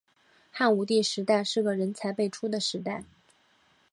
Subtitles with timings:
[0.49, 3.03] 汉武帝时代是个人才辈出的时代。